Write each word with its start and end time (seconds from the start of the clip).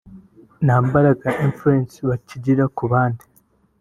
nta 0.65 0.75
mbaraga 0.85 1.27
(influence) 1.45 1.97
bakigira 2.09 2.63
ku 2.75 2.83
bandi 2.91 3.25